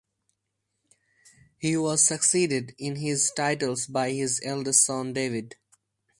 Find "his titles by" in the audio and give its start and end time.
2.95-4.13